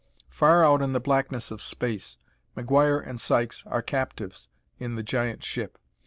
Far 0.31 0.65
out 0.65 0.81
in 0.81 0.93
the 0.93 0.99
blackness 0.99 1.51
of 1.51 1.61
space 1.61 2.17
McGuire 2.57 3.07
and 3.07 3.21
Sykes 3.21 3.63
are 3.67 3.83
captives 3.83 4.49
in 4.79 4.95
the 4.95 5.03
giant 5.03 5.43
ship. 5.43 5.77